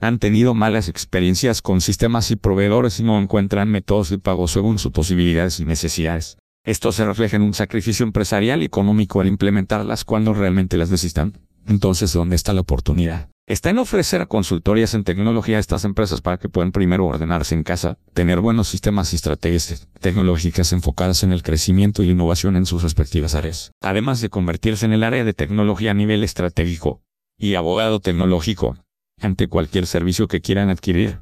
[0.00, 4.80] Han tenido malas experiencias con sistemas y proveedores y no encuentran métodos de pago según
[4.80, 6.36] sus posibilidades y necesidades.
[6.64, 11.38] Esto se refleja en un sacrificio empresarial y económico al implementarlas cuando realmente las necesitan.
[11.68, 13.28] Entonces, ¿dónde está la oportunidad?
[13.48, 17.62] Está en ofrecer consultorías en tecnología a estas empresas para que puedan primero ordenarse en
[17.62, 22.82] casa, tener buenos sistemas y estrategias tecnológicas enfocadas en el crecimiento y innovación en sus
[22.82, 27.02] respectivas áreas, además de convertirse en el área de tecnología a nivel estratégico
[27.38, 28.78] y abogado tecnológico
[29.20, 31.20] ante cualquier servicio que quieran adquirir.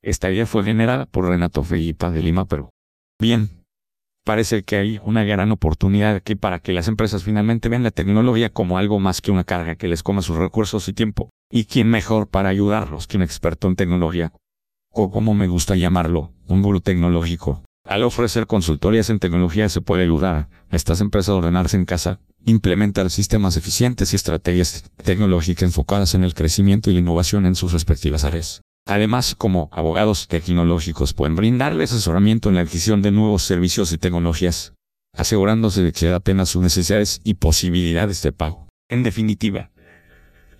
[0.00, 2.70] Esta idea fue generada por Renato Felipa de Lima, Perú.
[3.20, 3.50] Bien,
[4.24, 8.48] parece que hay una gran oportunidad aquí para que las empresas finalmente vean la tecnología
[8.50, 11.30] como algo más que una carga que les coma sus recursos y tiempo.
[11.56, 14.32] ¿Y quién mejor para ayudarlos que un experto en tecnología?
[14.90, 17.62] O como me gusta llamarlo, un gurú tecnológico.
[17.86, 22.18] Al ofrecer consultorías en tecnología se puede ayudar a estas empresas a ordenarse en casa,
[22.44, 27.72] implementar sistemas eficientes y estrategias tecnológicas enfocadas en el crecimiento y la innovación en sus
[27.72, 28.62] respectivas áreas.
[28.84, 34.72] Además, como abogados tecnológicos pueden brindarle asesoramiento en la adquisición de nuevos servicios y tecnologías,
[35.16, 38.66] asegurándose de que se apenas sus necesidades y posibilidades de pago.
[38.90, 39.70] En definitiva,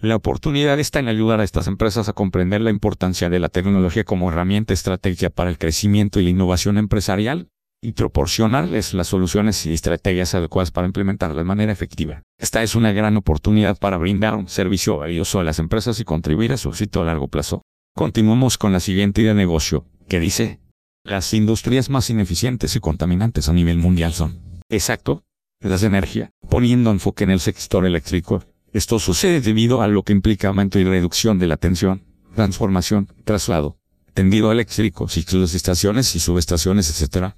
[0.05, 4.05] la oportunidad está en ayudar a estas empresas a comprender la importancia de la tecnología
[4.05, 7.49] como herramienta estratégica para el crecimiento y la innovación empresarial,
[7.83, 12.23] y proporcionarles las soluciones y estrategias adecuadas para implementarla de manera efectiva.
[12.39, 16.53] Esta es una gran oportunidad para brindar un servicio valioso a las empresas y contribuir
[16.53, 17.61] a su éxito a largo plazo.
[17.95, 20.61] Continuamos con la siguiente idea de negocio, que dice,
[21.05, 24.41] las industrias más ineficientes y contaminantes a nivel mundial son,
[24.71, 25.23] exacto,
[25.61, 28.43] las de energía, poniendo enfoque en el sector eléctrico.
[28.75, 32.03] Esto sucede debido a lo que implica aumento y reducción de la tensión,
[32.35, 33.79] transformación, traslado,
[34.15, 37.35] tendido eléctrico, ciclos de estaciones y subestaciones, etc.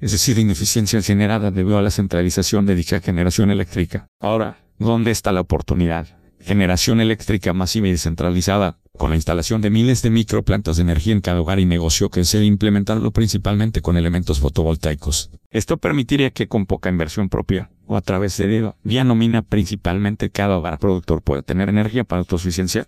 [0.00, 4.06] Es decir, ineficiencia generada debido a la centralización de dicha generación eléctrica.
[4.20, 6.06] Ahora, ¿dónde está la oportunidad?
[6.38, 11.20] Generación eléctrica masiva y descentralizada, con la instalación de miles de microplantas de energía en
[11.20, 15.32] cada hogar y negocio que se implementarlo principalmente con elementos fotovoltaicos.
[15.50, 20.56] Esto permitiría que con poca inversión propia, o a través de vía nómina principalmente cada
[20.58, 22.86] hogar productor pueda tener energía para autosuficiencia,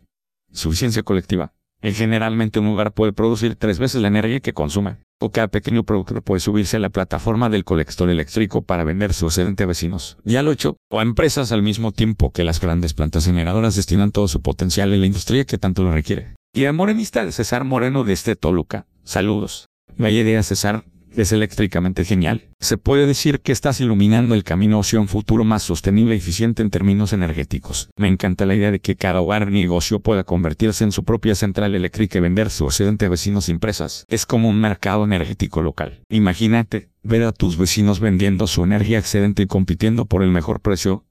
[0.52, 1.52] suficiencia colectiva,
[1.82, 5.84] Y generalmente un lugar puede producir tres veces la energía que consume, o cada pequeño
[5.84, 10.16] productor puede subirse a la plataforma del colector eléctrico para vender su excedente a vecinos,
[10.24, 14.10] ya lo hecho, o a empresas al mismo tiempo que las grandes plantas generadoras destinan
[14.10, 16.34] todo su potencial en la industria que tanto lo requiere.
[16.54, 19.66] Y a morenista de César Moreno de este Toluca, saludos.
[19.98, 20.84] Vaya idea César,
[21.16, 22.48] es eléctricamente genial.
[22.60, 26.62] Se puede decir que estás iluminando el camino hacia un futuro más sostenible y eficiente
[26.62, 27.88] en términos energéticos.
[27.96, 31.74] Me encanta la idea de que cada hogar negocio pueda convertirse en su propia central
[31.74, 34.04] eléctrica y vender su excedente a vecinos empresas.
[34.08, 36.02] Es como un mercado energético local.
[36.08, 41.04] Imagínate, ver a tus vecinos vendiendo su energía excedente y compitiendo por el mejor precio.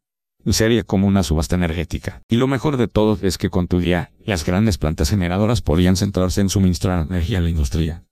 [0.48, 2.22] Sería como una subasta energética.
[2.30, 5.96] Y lo mejor de todo es que con tu día, las grandes plantas generadoras podrían
[5.96, 8.04] centrarse en suministrar energía a la industria.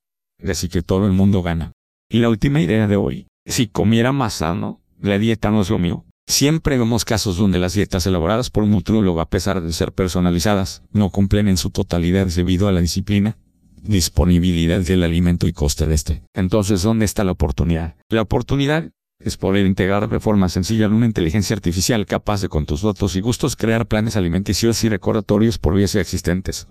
[0.43, 1.73] Así que todo el mundo gana.
[2.09, 5.79] Y la última idea de hoy, si comiera más sano, la dieta no es lo
[5.79, 6.05] mío.
[6.27, 10.83] Siempre vemos casos donde las dietas elaboradas por un nutriólogo, a pesar de ser personalizadas,
[10.91, 13.37] no cumplen en su totalidad debido a la disciplina,
[13.81, 16.23] disponibilidad del alimento y coste de este.
[16.33, 17.95] Entonces, ¿dónde está la oportunidad?
[18.09, 22.65] La oportunidad es poder integrar de forma sencilla en una inteligencia artificial capaz de con
[22.65, 26.67] tus datos y gustos crear planes alimenticios y recordatorios por vías existentes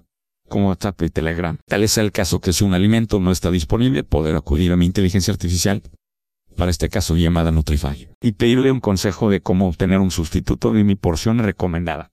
[0.53, 1.57] como WhatsApp y Telegram.
[1.67, 4.85] Tal es el caso que si un alimento no está disponible, poder acudir a mi
[4.85, 5.83] inteligencia artificial,
[6.59, 10.85] para este caso llamada Nutrify, y pedirle un consejo de cómo obtener un sustituto de
[10.85, 12.11] mi porción recomendada.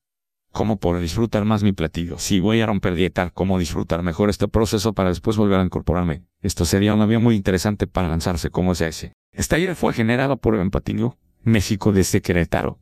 [0.53, 2.17] Cómo poder disfrutar más mi platillo.
[2.17, 6.23] Si voy a romper dieta, cómo disfrutar mejor este proceso para después volver a incorporarme.
[6.41, 9.11] Esto sería una vía muy interesante para lanzarse como ese.
[9.33, 12.79] Esta idea fue generada por Empatinio, México desde Querétaro.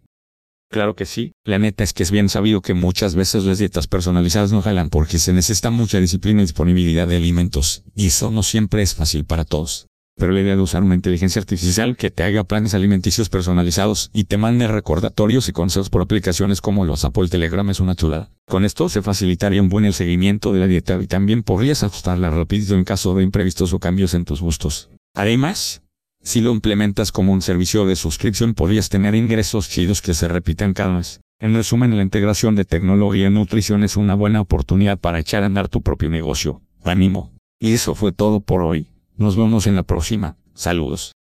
[0.69, 1.31] Claro que sí.
[1.45, 4.89] La neta es que es bien sabido que muchas veces las dietas personalizadas no jalan
[4.89, 9.25] porque se necesita mucha disciplina y disponibilidad de alimentos, y eso no siempre es fácil
[9.25, 9.87] para todos.
[10.17, 14.23] Pero la idea de usar una inteligencia artificial que te haga planes alimenticios personalizados y
[14.23, 18.31] te mande recordatorios y consejos por aplicaciones como los Apple Telegram es una chulada.
[18.47, 22.31] Con esto se facilitaría un buen el seguimiento de la dieta y también podrías ajustarla
[22.31, 24.89] rápido en caso de imprevistos o cambios en tus gustos.
[25.13, 25.83] Además,
[26.27, 30.73] si lo implementas como un servicio de suscripción podrías tener ingresos chidos que se repitan
[30.73, 31.21] cada vez.
[31.39, 35.45] En resumen, la integración de tecnología y nutrición es una buena oportunidad para echar a
[35.45, 36.61] andar tu propio negocio.
[36.83, 37.31] Ánimo.
[37.61, 38.87] Y eso fue todo por hoy.
[39.15, 40.35] Nos vemos en la próxima.
[40.53, 41.13] Saludos.